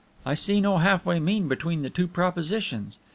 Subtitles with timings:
[0.25, 2.97] I see no half way mean between the two propositions.